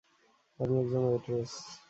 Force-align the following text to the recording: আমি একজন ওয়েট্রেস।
আমি 0.59 0.73
একজন 0.81 1.03
ওয়েট্রেস। 1.05 1.51